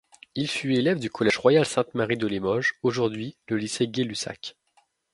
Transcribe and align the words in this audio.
Il 0.33 0.49
fut 0.49 0.73
élève 0.73 0.97
du 0.97 1.11
Collège 1.11 1.37
Royal 1.37 1.63
Sainte-Marie 1.63 2.17
de 2.17 2.25
Limoges, 2.25 2.73
aujourd'hui 2.81 3.37
le 3.47 3.57
Lycée 3.57 3.87
Gay-Lussac. 3.87 4.57